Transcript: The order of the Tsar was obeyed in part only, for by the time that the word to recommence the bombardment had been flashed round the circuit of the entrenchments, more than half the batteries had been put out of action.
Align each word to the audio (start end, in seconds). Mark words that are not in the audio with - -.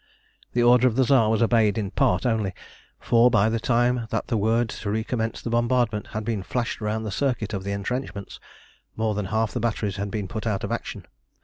The 0.53 0.63
order 0.63 0.87
of 0.87 0.95
the 0.95 1.03
Tsar 1.05 1.29
was 1.29 1.43
obeyed 1.43 1.77
in 1.77 1.91
part 1.91 2.25
only, 2.25 2.55
for 2.99 3.29
by 3.29 3.49
the 3.49 3.59
time 3.59 4.07
that 4.09 4.25
the 4.29 4.35
word 4.35 4.69
to 4.69 4.89
recommence 4.89 5.43
the 5.43 5.51
bombardment 5.51 6.07
had 6.07 6.25
been 6.25 6.41
flashed 6.41 6.81
round 6.81 7.05
the 7.05 7.11
circuit 7.11 7.53
of 7.53 7.63
the 7.63 7.71
entrenchments, 7.71 8.39
more 8.97 9.13
than 9.13 9.25
half 9.25 9.51
the 9.51 9.59
batteries 9.59 9.97
had 9.97 10.09
been 10.09 10.27
put 10.27 10.47
out 10.47 10.63
of 10.63 10.71
action. 10.71 11.05